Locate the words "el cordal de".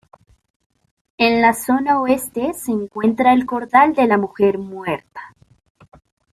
3.33-4.07